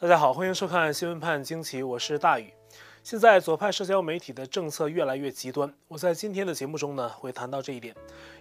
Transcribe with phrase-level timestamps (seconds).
[0.00, 2.54] 大家好，欢迎收看《新闻判惊奇》，我是大宇。
[3.02, 7.92] 现在左派社交媒体的政策越来越极端，我在今天的节目中呢会谈到这一点。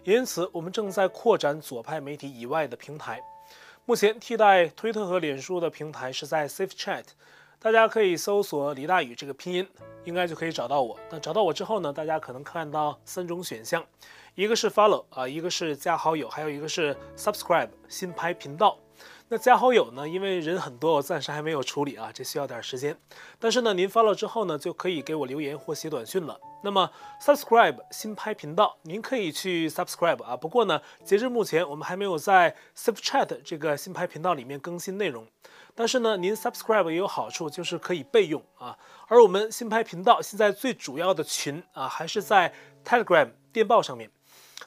[0.04, 3.20] 因此，我们正在扩展左派媒体以外的平台。
[3.86, 7.06] 目前替代推特和脸书的平台是在 Safe Chat，
[7.58, 9.68] 大家可以搜索李大宇这个拼音，
[10.04, 11.00] 应该就可以找到我。
[11.10, 13.84] 那找到我之后呢，大家可能看到三种选项，
[14.36, 18.78] 一个是 Follow 啊，一个是加好友，还有一个是 Subscribe 新拍频道。
[19.30, 20.08] 那加好友呢？
[20.08, 22.98] 因为人很多，我暂时还没有处理啊，这需要点时间。
[23.38, 26.40] 但是呢，您发了之后呢，就可以给我留言或写短信了。
[26.64, 26.90] 那么
[27.22, 30.38] subscribe 新拍频道，您可以去 subscribe 啊。
[30.38, 35.28] 不过呢，截至目前我们还没有在 Safe Chat 这个新拍频道里面更新内容。
[35.76, 38.78] 但是呢，您 subscribe 也有好处，就是可以备用啊。
[39.10, 42.54] 而我们新拍频道现在最主要的群啊，还是在
[42.86, 44.10] Telegram 电报上面，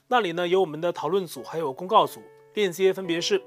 [0.08, 2.20] 那里呢有我们的讨论组，还有公告组，
[2.52, 3.42] 链接分别是。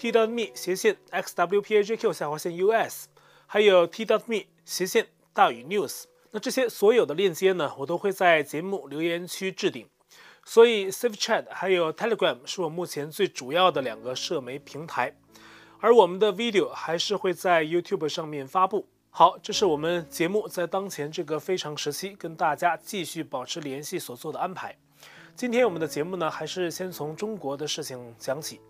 [0.00, 3.04] T dot me 斜线 xwpajq 下划线 us，
[3.46, 6.04] 还有 td me 斜线大宇 news。
[6.30, 9.86] 那这些所有的链接呢，我都会在节目留言区置顶。
[10.42, 15.14] 所以 Safe Chat 还有 Telegram 是我目前最主要的两个社媒平台，
[15.80, 18.88] 而我们的 video 还是会在 YouTube 上面发布。
[19.10, 24.74] 好，这是我们节目在当前这个非常时期跟大家继续保持联系所做的安排。
[25.36, 28.62] 今天我们的节目呢，还是先从中国的事情讲起。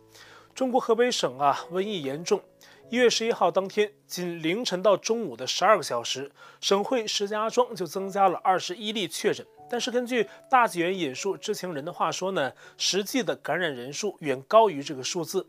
[0.54, 2.42] 中国河北省啊，瘟疫严重。
[2.90, 6.30] 一月十一号当天，仅凌晨到中午的十二个小时，
[6.60, 9.46] 省会石家庄就增加了二十一例确诊。
[9.70, 15.46] 但是根据大纪元引述知情人的话说呢，实际的感染人数远高于这个数字。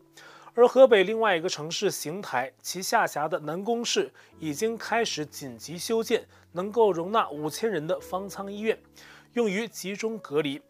[0.54, 8.78] 而河北另外一个城市邢台，其下辖的南宫市已经开始紧急修建能够容纳五千人的方舱医院，
[9.32, 10.62] 用于集中隔离。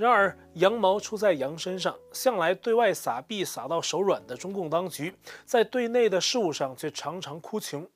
[0.00, 7.86] 然而，羊毛出在羊身上，向来对外撒币撒到手软的中共当局，在对内的事务上却常常哭穷。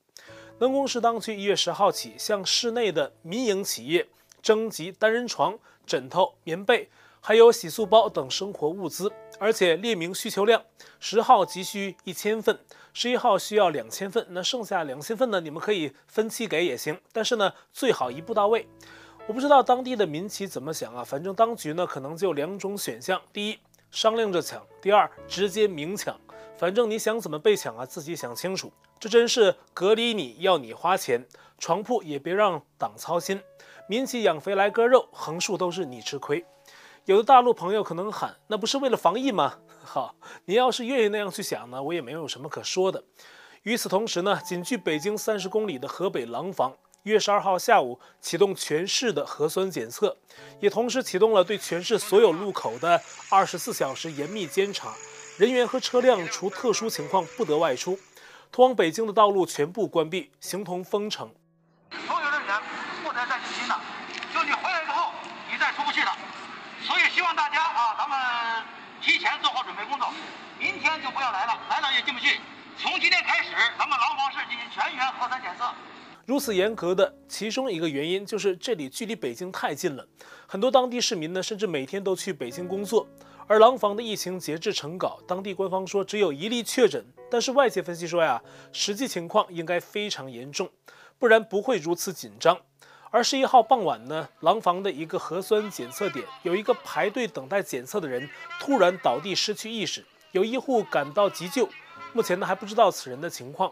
[0.58, 4.06] 南宫市当局一月十号起向市内的民营企业
[4.42, 6.90] 征集单人床、枕头、棉被，
[7.22, 10.62] 还有洗漱包等生活物资，而且列明需求量：
[11.00, 12.58] 十号急需一千份，
[12.92, 14.26] 十一号需要两千份。
[14.28, 15.40] 那剩下两千份呢？
[15.40, 18.68] 你们可以分期给也行，但是呢，最好一步到位。
[19.26, 23.58] 我不知道当地的民企怎么想啊，反正当局呢可能就两种选项：第一，
[23.90, 26.14] 商量着抢；第二，直接明抢。
[26.58, 28.70] 反正你想怎么被抢啊，自己想清楚。
[29.00, 31.26] 这真是隔离你要你花钱，
[31.58, 33.40] 床铺也别让党操心。
[33.88, 36.44] 民企养肥来割肉，横竖都是你吃亏。
[37.06, 39.58] 有的大陆朋友可能喊，那不是为了防疫吗？
[39.82, 43.02] 好，你要是愿意那样去想呢，我也没有什么可说的。
[43.62, 46.76] 与此同时呢，仅距北京三十公里的河北廊坊。
[47.04, 50.16] 一月十二号下午启动全市的核酸检测，
[50.58, 52.98] 也同时启动了对全市所有路口的
[53.28, 54.94] 二十四小时严密监察，
[55.36, 57.98] 人员和车辆除特殊情况不得外出，
[58.50, 61.28] 通往北京的道路全部关闭，形同封城。
[62.08, 62.62] 所有的人员
[63.04, 63.78] 不得再进京了，
[64.32, 65.12] 就你回来之后，
[65.52, 66.16] 你再出不去了。
[66.80, 68.64] 所以希望大家啊，咱们
[69.02, 70.08] 提前做好准备工作，
[70.58, 72.40] 明天就不要来了，来了也进不去。
[72.78, 75.68] 从今天开始，咱们廊坊市进行全员核酸检测。
[76.26, 80.06] 如此严格的其中一个原因就是这里距离北京太近了，
[80.46, 83.06] 很多当地市民呢甚至每天都去北京工作。
[83.46, 88.42] 而廊坊的疫情截至成稿，当地官方说只有一例确诊，但是外界分析说呀，
[88.72, 90.70] 实际情况应该非常严重，
[91.18, 92.58] 不然不会如此紧张。
[93.10, 98.26] 而十一号傍晚呢，廊坊的一个核酸检测点，有一个排队等待检测的人
[98.58, 101.68] 突然倒地失去意识，有医护赶到急救，
[102.14, 103.70] 目前呢还不知道此人的情况。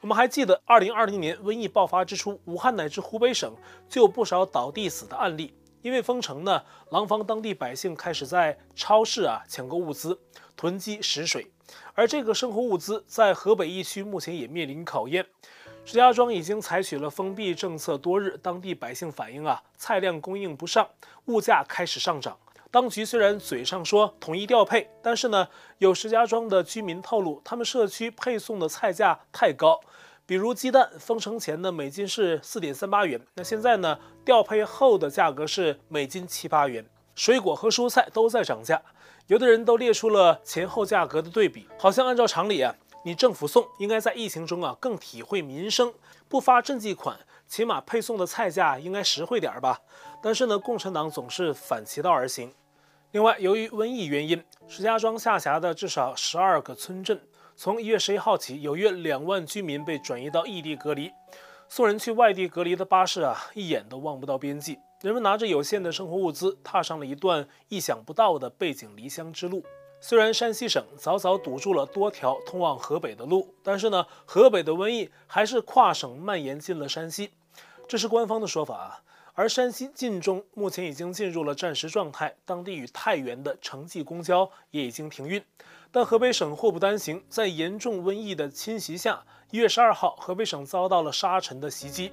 [0.00, 3.54] 我们还记得，二零二零年瘟疫爆发之初，武汉乃至湖北省
[3.86, 5.52] 就有不少倒地死的案例。
[5.82, 10.18] 因为封城呢，廊坊当地百姓开始在超市啊抢购物资，
[10.56, 11.50] 囤积食水。
[11.94, 15.26] 而这个生活物资在河北疫区目前也面临考验。
[15.84, 20.88] 石家庄已经采取了封闭政策多日，当地百姓反映啊，菜量供应不上，
[21.26, 22.38] 物价开始上涨。
[22.70, 29.80] 当局虽然嘴上说统一调配，但是呢，有石家庄的居民透露，他们社区配送的菜价太高。
[30.24, 36.86] 比如鸡蛋，封城前呢每斤是四点三八元，那现在呢调配后的价格是每斤七八元。
[37.16, 38.80] 水果和蔬菜都在涨价，
[39.26, 42.72] 有的人都列出了前后价格的对比，好像按照常理啊，
[43.04, 45.92] 你政府送应该在疫情中啊更体会民生，
[46.28, 47.18] 不发赈济款，
[47.48, 49.80] 起码配送的菜价应该实惠点儿吧。
[50.22, 52.52] 但是呢，共产党总是反其道而行。
[53.12, 57.20] 另外，由于瘟疫原因，石家庄下辖的至少十二个村镇，
[57.56, 61.10] 从一月十一号起，有约两万居民被转移到异地隔离。
[61.68, 64.78] 送人去外地隔离的巴士啊，一眼都望不到边际。
[65.00, 69.64] 人们拿着有限的生活物资，踏上了一段意想不到的背井离乡之路。
[70.00, 77.30] 虽然山西省早早堵住了多条通往河北的路，但是呢，河北的瘟疫还是跨省蔓延进了山西，
[77.88, 79.02] 这是官方的说法啊。
[79.34, 85.42] 而山西晋中目前已经进入了战时状态，当地与太原的城际公交也已经停运。
[85.92, 92.12] 但河北省祸不单行，在严重瘟疫的侵袭下，一月十二号，河北省遭到了沙尘的袭击，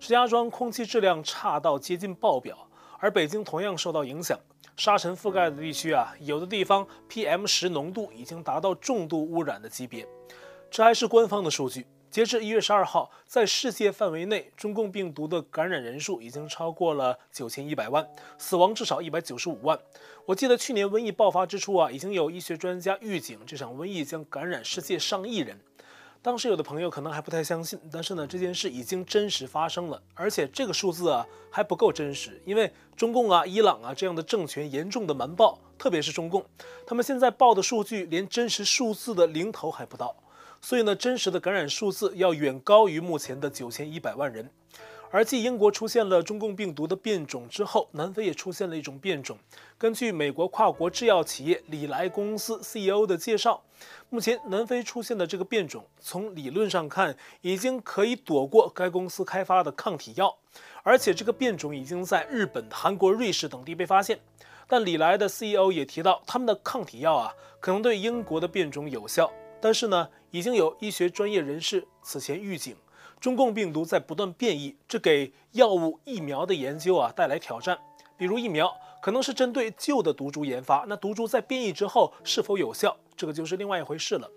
[0.00, 2.68] 石家庄空气质量差到接近爆表，
[2.98, 4.38] 而北京同样受到影响。
[4.76, 10.06] 沙尘覆盖的地区啊，有的地方 PM 十浓度已经达到重度污染的级别。
[10.70, 11.86] 这还是官方的数据。
[12.18, 18.04] 截至一月十二号，在世界范围内，中共病毒的感染人数已经超过了九千一百万，
[18.36, 19.78] 死亡至少一百九十五万。
[20.26, 25.60] 我记得去年瘟疫爆发之初啊，已经有医学专家预警这场瘟疫将感染世界上亿人。
[26.20, 36.44] 当时有的朋友可能还不太相信，但是呢，这件事已经真实发生了，而且这个数字啊还不够真实，因为中共啊、伊朗啊这样的政权严重的瞒报，特别是中共，
[36.84, 40.16] 他们现在报的数据连真实数字的零头还不到，
[40.60, 44.50] 所以呢，真实的感染数字要远高于目前的九千一百万人。
[45.10, 49.38] 而继英国出现了中共病毒的变种之后，南非也出现了一种变种。
[49.78, 53.62] 根据美国跨国制药企业礼来公司 CEO 的介绍，
[54.10, 60.36] 目前南非出现的这个变种，从理论上看，已经可以躲过该公司开发的抗体药，
[60.82, 64.20] 而且这个变种已经在日本、韩国、瑞士等地被发现。
[64.66, 72.76] 但礼来的 CEO 也提到，他们的抗体药啊，可能对英国的变种有效，但是呢，已经有医学专业人士此前预警。
[73.20, 77.76] 中共病毒在不断变异，这给药物疫苗的研究啊带来挑战。
[78.16, 78.72] 比如疫苗
[79.02, 84.30] 可能是针对旧的毒株研发，那毒株在变异之后是否有效，这个就是另外一回事了。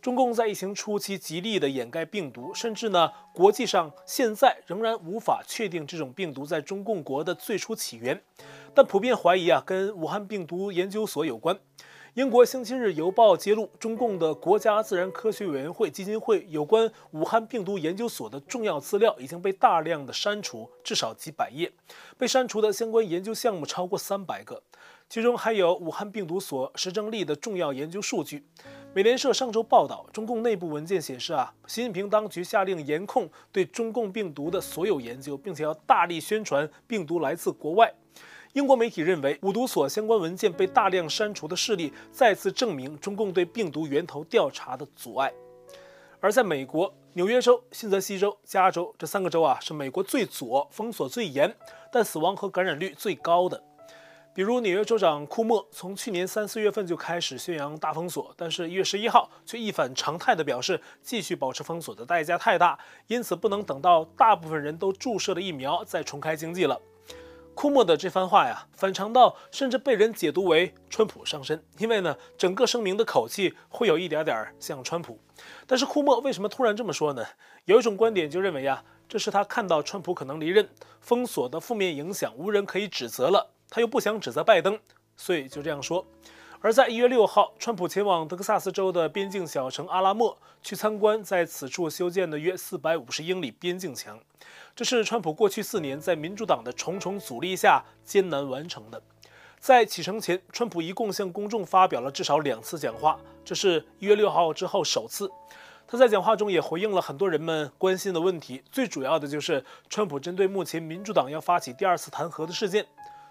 [0.00, 8.22] 中共在疫情初期极力的掩盖病毒，甚至呢，国际上现在仍然无法确定这种病毒在中共国的最初起源，
[8.74, 11.58] 但普遍怀疑啊跟武汉病毒研究所有关。
[12.14, 21.72] 英国《星期日邮报》揭露，中共的国家自然科学委员会基金会有关武汉病毒研究所的重要资料已经被大量的删除，至少几百页。
[22.16, 24.62] 被删除的相关研究项目超过三百个，
[25.08, 28.44] 其中还有武汉病毒所实证例的重要研究数据。
[28.94, 37.92] 美联社上周报道，中共内部文件显示啊，习近平当局下令严控对中共病毒的所有研究，并且要大力宣传病毒来自国外。
[38.54, 45.32] 英国媒体认为，五毒所相关文件被大量删除的事例，再次证明中共对病毒源头调查的阻碍。
[46.20, 51.52] 而在美国，纽约州、新泽西州、加州这三个州啊，是美国最左、封锁最严，
[51.90, 53.60] 但死亡和感染率最高的。
[54.32, 62.78] 比如，纽约州长库莫从去年三四月份就开始宣扬大封锁，但是一月十一号却一反常态地表示，继续保持封锁的代价太大，
[63.08, 66.80] 因此不能等到大部分人都注射了疫苗再重开经济了。
[67.54, 75.18] 库莫的这番话呀，反常到甚至被人解读为川普上身，因为呢，整个声明的口气会有一点点像川普。
[75.66, 77.24] 但是库莫为什么突然这么说呢？
[77.64, 80.68] 有一种观点就认为呀，这是他看到川普可能离任，
[81.00, 84.78] 封锁的负面影响无人可以指责了，他又不想指责拜登，
[85.16, 86.04] 所以就这样说。
[86.60, 94.18] 而在一月六号，川普前往德克萨斯州的边境小城阿拉莫，去参观在此处修建的约四百五十英里边境墙。
[94.76, 99.00] 这是川普过去四年在民主党的重重阻力下艰难完成的。
[99.60, 105.30] 在启程前，川普一共向公众发表了至少两次讲话，这是一月六号之后首次。
[105.86, 112.84] 他在讲话中也回应了很多人们关心的问题，最主要的就是川普针对目前民主党要发起第二次弹劾的事件。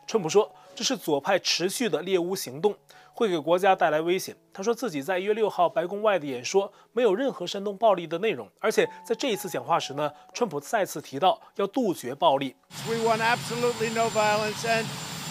[0.05, 2.75] 川普说，这是左派持续的猎巫行动，
[3.13, 4.36] 会给国家带来危险。
[4.51, 12.55] 他说自己在一月六号白宫外的演说没有任何煽动暴力的内容，而且在这一次讲话时呢，川普再次提到要杜绝暴力。
[12.88, 14.86] We want absolutely no violence, and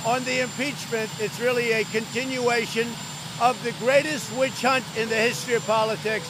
[0.04, 2.86] on the impeachment, it's really a continuation
[3.40, 6.24] of the greatest witch hunt in the history of politics.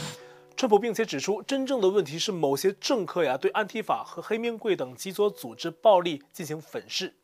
[0.57, 7.15] 川普并且指出，真正的问题是某些政客呀对安提法和黑命贵等极左组织暴力进行粉饰。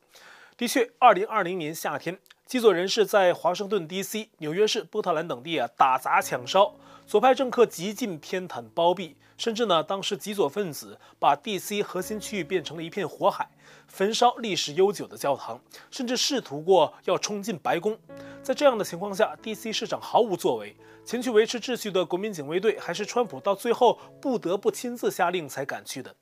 [0.58, 6.74] 的确，二零二零年夏天，极左人士在华盛顿 D.C.、纽约市、波特兰等地啊打砸抢烧，
[7.06, 11.80] 左派政客极尽偏袒包庇，甚至呢，当时极左分子把 D.C.
[11.84, 13.48] 核心区域变成了一片火海，
[13.86, 15.60] 焚烧历史悠久的教堂，
[15.92, 17.96] 甚至试图过要冲进白宫。
[18.42, 19.72] 在这样的情况下，D.C.
[19.72, 20.74] 市长毫无作为，
[21.04, 26.16] 前去维持秩序的国民警卫队还是川普到最后不得不亲自下令才赶去的。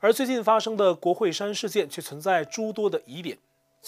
[0.00, 3.38] 而最近发生的国会山事件却存在诸多的疑点。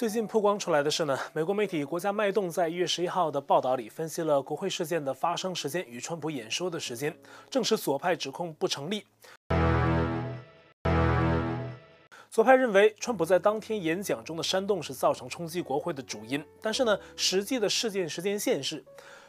[0.00, 7.14] 最近曝光出来的是呢，美国媒体《国家脉动》在一月十一号的报道里分析了国会事件的发生时间与川普演说的时间，
[7.50, 9.04] 证实左派指控不成立。
[12.30, 18.82] 左派认为川普在当天演讲中的煽动是造成冲击国会的主因，但是呢，实际的事件时间线是。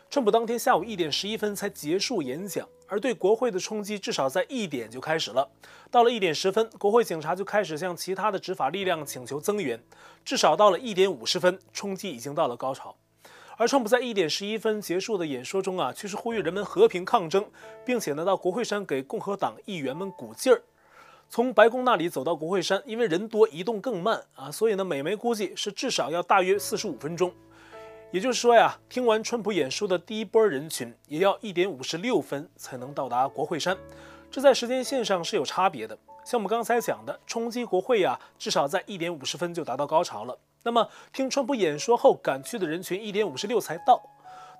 [0.10, 5.48] 川普当天下午一点十一分才结束演讲，而对国会的冲击至少在一点就开始了。
[5.90, 9.82] 到了一点十分，国会警察就开始向其他的执法力量请求增援。
[10.26, 12.94] 至少到了一点五十分，冲击已经到了高潮。
[13.56, 17.50] 而川普在一点十一分结束的演说中啊，却是呼吁人们和平抗争，
[17.86, 20.62] 并且呢到国会山给共和党议员们鼓劲儿。
[21.30, 27.34] 从白宫那里走到国会山，因为人多移动更慢啊，所以呢美媒估计是至少要大约四十五分钟。
[28.12, 33.78] 也就是说呀，听完川普演说的第一波人群，也要一点五十六分才能到达国会山，
[34.30, 35.98] 这在时间线上是有差别的。
[36.26, 40.38] 像我们刚才讲的，冲击国会呀，至少在一点五十分就达到高潮了。
[40.64, 44.04] 那么听川普演说后赶去的人群，一点五十六才到，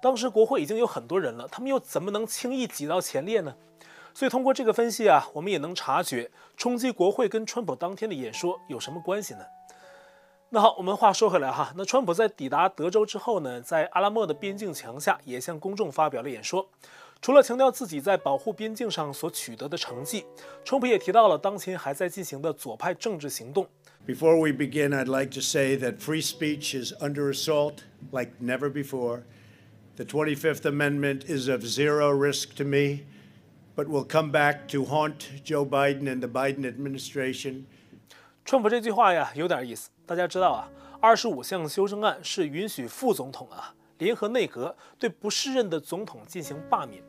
[0.02, 3.54] 当时国会已经有很多人了，他们又怎么能轻易挤到前列呢？
[4.14, 9.42] 所以通过这个分析啊，我们也能察觉，冲击国会跟川普当天的演说有什么关系呢？
[10.54, 16.68] 那好，我们话说回来哈，那川普在抵达德州之后呢，在阿拉莫的边境墙下也向公众发表了演说。
[17.22, 20.26] 除了强调自己在保护边境上所取得的成绩，
[20.66, 23.66] 川普也提到了当前还在进行的左派政治行动。
[24.06, 29.22] Before we begin, I'd like to say that free speech is under assault like never before.
[29.96, 33.06] The 25th Amendment is of zero risk to me,
[33.74, 37.68] but will come back to haunt Joe Biden and the Biden administration.
[38.52, 39.90] 川普这句话呀，有点意思。
[40.06, 47.02] 大家知道啊，二十五项修正案是允许副总统啊联合内阁对不适任的总统进行罢免，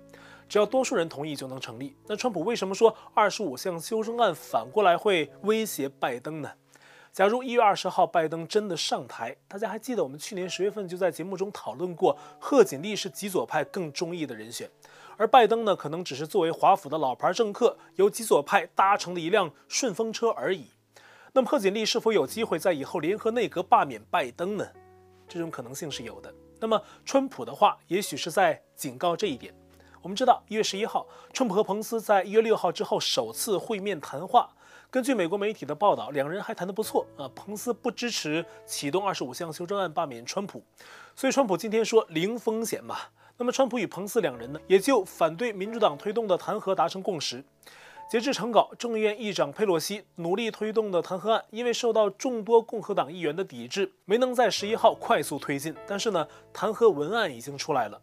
[0.49, 1.97] 只要多数人同意就能成立。
[2.07, 6.53] 那川普为什么说二十五项修正案反过来会威胁拜登呢？
[7.13, 14.71] 假如一月二十号拜登真的上台，大家还记得我们去年十月份就在节目中讨论过，贺锦丽是极左派更中意的人选，
[15.17, 20.67] 而拜登呢，可能只是作为华府的老牌政客，由极左派搭乘的一辆顺风车而已。
[21.35, 24.67] 那么贺锦丽是否有机会在以后联合内阁罢免拜登呢？
[25.27, 26.33] 这种可能性是有的。
[26.61, 29.55] 那么川普的话，也许是在警告这一点。
[30.03, 34.51] 我们知道，一月十一号，川普和彭斯在一月六号之后首次会面谈话。
[34.91, 37.27] 根据美国媒体的报道，两人还谈得不错啊。
[37.35, 40.63] 彭斯不支持启动二十五项修正案罢免川普，
[41.17, 42.99] 所以川普今天说零风险嘛。
[43.39, 47.43] 那么川普与彭斯两人呢，也就反对民主党推动的弹劾达成共识。
[48.13, 55.75] 截至成稿，众议院议长佩洛西努力推动的弹劾案，因为受到众多共和党议员的抵制，没能在十一号快速推进。
[55.87, 57.99] 但是呢，弹劾文案已经出来了。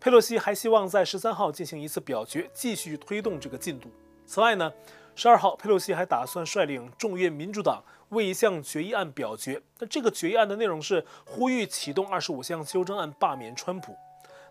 [0.00, 3.88] 佩洛西还希望在十三号进行一次表决，继续推动这个进度。
[4.26, 4.72] 此外呢，
[5.14, 9.62] 十二号佩洛西还打算率领众院民主党为一项决议案表决。
[9.78, 13.96] 那这个决议案的内容是呼吁启动二十五项修正案罢免川普。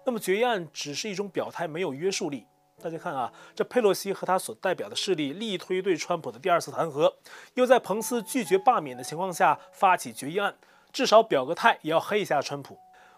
[0.05, 2.45] 那么决议案只是一种表态，没有约束力。
[2.81, 7.13] 大家看啊，这佩洛西和他所代表的势力力推对川普的第二次弹劾，
[7.53, 10.55] 又在彭斯拒绝罢免的情况下发起决议案，
[10.91, 12.77] 至少表个态也要黑一下川普。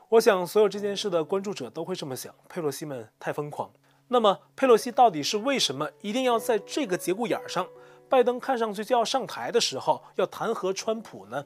[0.09, 3.71] 我想所有这件事的关注者都会这么想：佩洛西们太疯狂。
[4.09, 7.65] 那么佩洛西到底是为什么一定要在这个节骨眼上，
[8.09, 11.45] 拜登看上去就要上台的时候要弹劾川普呢？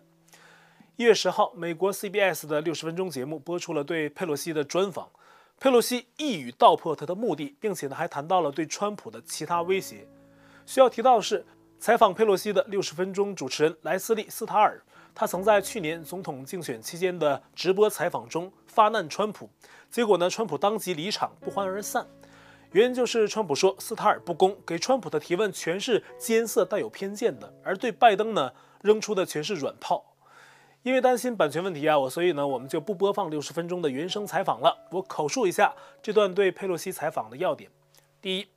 [0.98, 5.08] 一月十号，美国 CBS 的六十分钟节目播出了对佩洛西的专访。
[5.60, 10.08] 佩洛西一语道破他的目的，并且呢还谈到了对川普的其他威胁。
[10.68, 11.44] 需要提到的是，
[11.80, 14.80] 采访佩洛西的六十分钟主持人莱斯利·斯塔尔，
[15.16, 19.50] 他曾在去年总统竞选期间的直播采访中发难川普，
[19.90, 22.06] 结果呢川普当即离场，不欢而散。
[22.72, 28.52] 原因就是川普说斯塔尔不公，给川普的提问全是艰涩带有偏见的，而对拜登呢
[28.84, 30.17] 扔出的全是软炮。
[30.88, 34.88] 因为担心版权问题啊，我所以呢，我们就不播放六十分钟的原声采访了。
[34.90, 37.70] 我口述一下这段对佩洛西采访的要点。
[38.22, 38.48] 第一，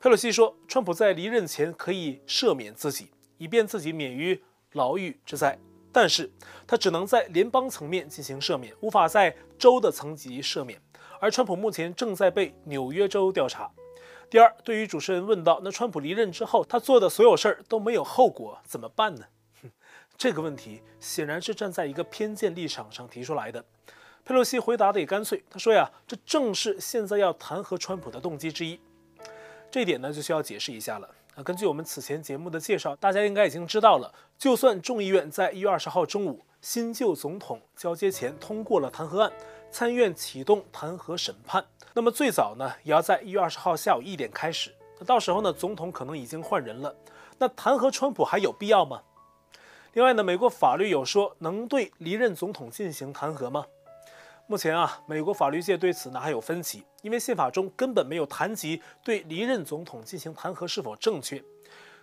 [0.00, 5.56] 佩洛西说，川普在离任前可以赦免自己，以便自己免于牢狱之灾，
[5.92, 6.28] 但是
[6.66, 10.82] 他只能在联邦层面进行赦免，无法在州的层级赦免。
[11.20, 13.70] 而川普目前正在被纽约州调查。
[14.28, 19.26] 第二，对于主持人问到，那川普离任之后，他做的所有事儿都没有后果，怎么办呢？
[20.18, 23.64] 这个问题显然是站在一个偏见立场上提出来的。
[24.24, 28.80] 佩洛西回答的也干脆，他说呀，这正是现在要弹劾川普的动机之一。
[29.70, 31.08] 这一点呢，就需要解释一下了。
[31.36, 39.30] 啊，根据我们此前节目的介绍，大家应该已经知道了，就算众议院在一月二十号中午新旧总统交接前通过了弹劾案，
[39.70, 44.72] 参议院启动弹劾审判，那么最早呢，也要在一月二十号下午一点开始。
[44.98, 46.92] 那到时候呢，总统可能已经换人了，
[47.38, 49.02] 那弹劾川普还有必要吗？
[49.96, 53.64] 另外呢，美国法律有说能对离任总统进行弹劾吗？
[54.46, 61.42] 目前啊，美国法律界对此呢还有分歧，因为宪法中根本没有谈及对离任总统进行弹劾是否正确。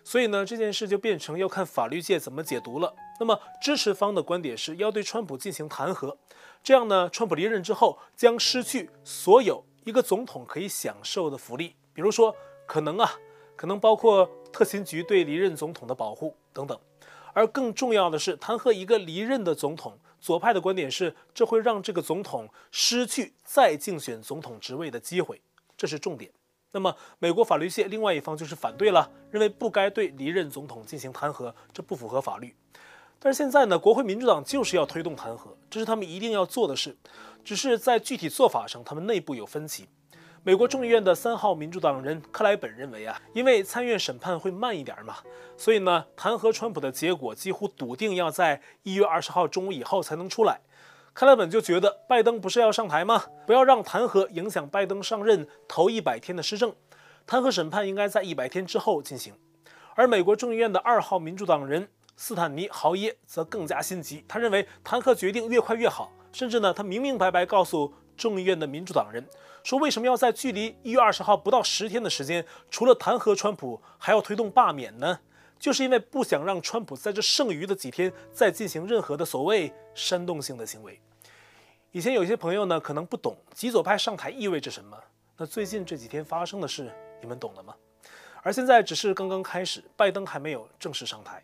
[0.04, 2.92] 所以呢，这件事就变成要看法律界怎么解读了。
[3.20, 6.18] 那么支持方的观点是要对川普进行弹劾，
[6.64, 12.36] 这样呢，川普离任之后将失去所有一个总统可以享受的福利，比如说
[12.66, 13.12] 可能啊，
[13.56, 16.76] 可能包括特勤局对离任总统的保护等等。
[17.34, 25.42] 而更重要的是，弹劾一个离任的总统，左派的观点是这会让这个总统失去再竞选总统职位的机会，
[25.76, 26.32] 这是重点。
[26.72, 32.56] 那么，美国法律界另外一方就是反对了，认为不该对离任总统进行弹劾，这不符合法律。
[33.20, 36.98] 但是现在呢，国会民主党就是要推动弹劾，这是他们一定要做的事，
[37.44, 39.88] 只是在具体做法上，他们内部有分歧。
[40.46, 45.16] 美国众议院的三号民主党人克莱本认为啊，因为参院审判会慢一点嘛，
[45.56, 50.60] 所以呢，弹劾川普的结果几乎笃定要在一月二十号中午以后才能出来。
[51.14, 53.24] 克莱本就觉得，拜登不是要上台吗？
[53.48, 56.76] 不要让弹劾影响拜登上任头一百天的施政，
[57.26, 59.34] 弹劾审判应该在一百天之后进行。
[59.96, 69.26] 而美国众议院的二号民主党人斯坦尼·豪耶则更加心急，他认为弹劾决定越快越好，甚至呢，他明明白白告诉众议院的民主党人
[69.64, 75.20] 说，为什么要在距离一月二十号不到十天的时间，除了弹劾川普，还要推动罢免呢？
[75.58, 81.00] 就是因为不想让川普在这剩余的几天再进行任何的所谓煽动性的行为。
[81.92, 84.98] 以前有些朋友呢可能不懂极左派上台意味着什么，
[85.38, 86.92] 那最近这几天发生的事
[87.22, 87.74] 你们懂了吗？
[88.42, 91.42] 而现在只是刚刚开始，拜登还没有正式上台。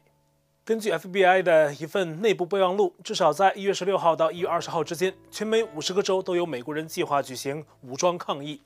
[0.70, 8.62] 根据 FBI 的一份内部备忘录，至少在一月十六号到一月二十号之间，全美五十个州都有美国人计划举行武装抗议。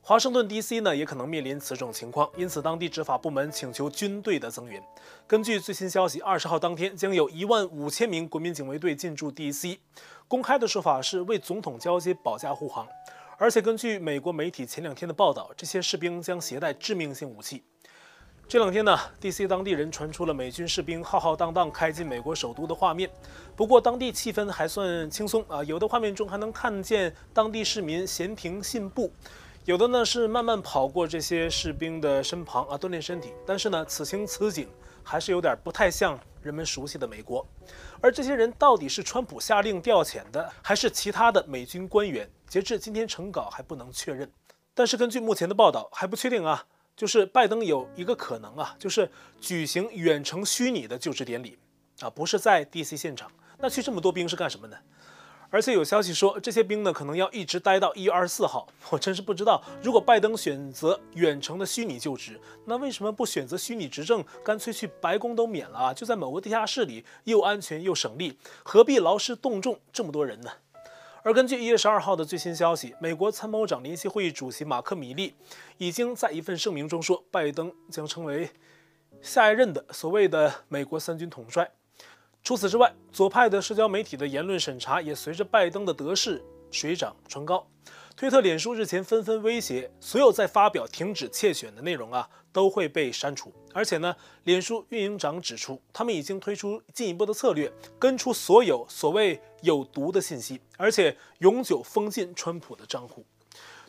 [0.00, 4.80] 华盛顿 DC 呢也可能面临此种情况，因此当地执法部门请求军队的增援。
[5.26, 9.76] 根据最新消息，二十号当天将有一万五千名国民警卫队进驻 DC。
[10.28, 12.86] 公开的说法是为总统交接保驾护航，
[13.38, 17.64] 而且根据美国媒体前两天的报道，这些士兵将携带致命性武器。
[18.50, 23.08] 这两天呢，DC 当地人传出了美军士兵浩浩荡荡开进美国首都的画面。
[23.54, 29.12] 不过当地气氛还算轻松啊，有的画面中还能看见当地市民闲庭信步。
[29.66, 33.32] 有的呢是慢慢跑过这些士兵的身旁啊，锻炼身体。
[33.46, 34.68] 但是呢，此情此景
[35.04, 37.46] 还是有点不太像人们熟悉的美国。
[38.00, 42.28] 而这些人到底是川普下令调遣的，还是其他的美军官员？
[42.48, 44.28] 截至今天成稿还不能确认。
[44.74, 46.66] 但是根据目前的报道，还不确定啊。
[47.00, 49.10] 就是拜登有一个可能啊，就是
[49.40, 51.56] 举行远程虚拟的就职典礼
[52.00, 53.32] 啊，不是在 DC 现场。
[53.58, 54.76] 那去这么多兵是干什么呢？
[55.48, 58.68] 而且有消息说，这些兵呢可能要一直待到一月二十四号。
[58.90, 65.94] 我真是不知道，如果拜登选择远程的虚拟就职，那为什么不选择虚拟执政，干脆去白宫都免了啊？
[65.94, 70.50] 就在某个地下室里，又安全又省力，何必劳师动众这么多人呢？
[71.22, 75.34] 而根据一月十二号的最新消息，美国参谋长联席会议主席马克·米利
[75.76, 78.48] 已经在一份声明中说，拜登将成为
[79.20, 81.70] 下一任的所谓的美国三军统帅。
[82.42, 87.68] 除此之外，左派的社交媒体的言论审查也随着拜登的得势水涨船高。
[88.20, 93.50] 推特、脸书日前纷纷威胁，所有在发表停止窃选的内容啊，都会被删除。
[93.72, 103.24] 而且呢，脸书运营长指出，他们已经推出进一步的策略，根除所有所谓有毒的信息，而且永久封禁川普的账户。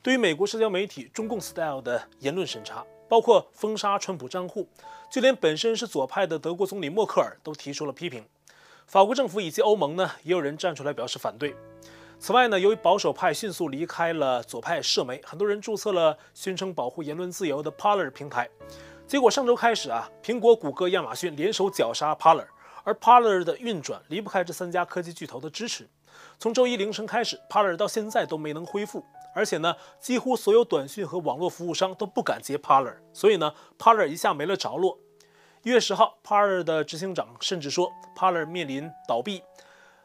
[0.01, 4.65] 对于美国社交媒体中共 style 的言论审查，包括封杀川普账户，
[5.11, 8.23] 就连本身是左派的德国总理默克尔都提出了批评。
[8.87, 11.53] 法国政府以及欧盟呢，也有人站出来表示反对。
[12.21, 18.47] 此外呢，由于保守派迅速离开了左派社媒，很多人注册了宣称保护言论自由的 Parler 平台。
[19.07, 22.45] 结果上周开始啊，苹果、谷歌、亚马逊联手绞杀 Parler，
[22.83, 25.89] 而 Parler 的运转离不开这三家科技巨头的支持。
[26.37, 29.03] 从周一凌晨开始，Parler 到现在都没能恢复，
[29.33, 34.99] 而且呢，几乎所有短讯和网络服务商都不敢接 Parler，所以呢，Parler 一下没了着落。
[35.63, 39.41] 一月十号，Parler 的执行长甚至说，Parler 面临倒闭。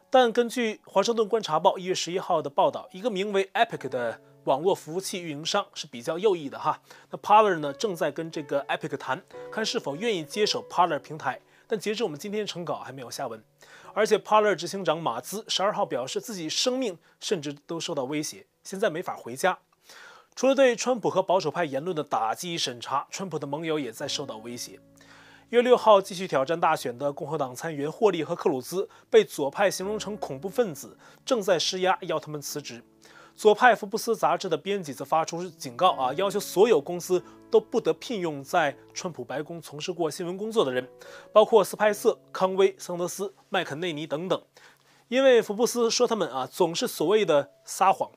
[0.09, 6.81] 但根据《华盛顿观察报》一月十一号的报道，一个名为 Epic 的网络服务器运营商是比较右翼的哈。
[7.11, 11.41] 那 Parler 呢，正在跟这个 Epic 谈，看是否愿意接手 Parler 平台。
[11.67, 13.43] 但截至我们今天成稿还没有下文。
[13.93, 19.59] 而且 Parler 执行长马兹十二号表示，自己生命甚至都受到威胁，现在没法回家。
[20.33, 24.79] 除了对川普和保守派言论的打击审查，川普的盟友也在受到威胁。
[25.49, 32.83] 月六号继续挑战大选的共和党参议员霍利和克鲁兹被左派形容成恐怖分子，正在施压要他们辞职。
[33.33, 40.85] 左派福布斯杂志的编辑则发出警告啊，要求所有公司都不得聘用在川普白宫从事过新闻工作的人，
[41.31, 44.41] 包括斯派瑟、康威、桑德斯、麦肯内尼等等，
[45.07, 48.11] 因为福布斯说他们啊总是所谓的撒谎。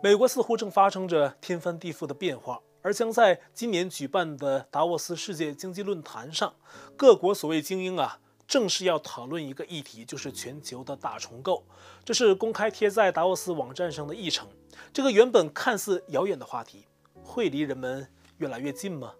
[0.00, 2.60] 美国似乎正发生着天翻地覆的变化。
[2.86, 6.54] 而将在今年举办的达沃斯世界经济论坛上，
[6.96, 11.64] 各国所谓精英啊，正是要讨论一个议题，就是全球的大重构。
[12.04, 14.46] 这是公开贴在达沃斯网站上的议程。
[14.92, 16.86] 这个原本看似遥远的话题，
[17.24, 18.06] 会离人们
[18.38, 19.14] 越来越近吗？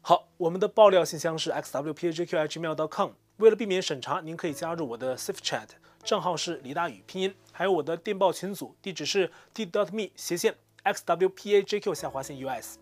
[0.00, 3.10] 好，我们的爆料信箱是 xwpajq@gmail.com。
[3.36, 5.68] 为了避免审查，您可以加入我的 Safe Chat，
[6.02, 12.78] 账号是李大宇拼音，还有我的电报群组，地址是 d.dot.me 斜线 xwpajq 下划线 us。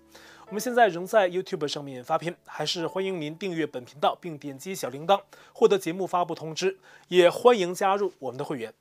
[0.47, 6.79] 我们现在仍在 YouTube 上面发片，还是欢迎您订阅本频道并点击小铃铛，获得节目发布通知。
[7.09, 8.73] 也欢迎加入我们的会员。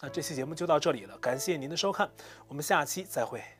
[0.00, 2.10] 那这期节目就到这里了，感谢您的收看，
[2.48, 3.59] 我们下期再会。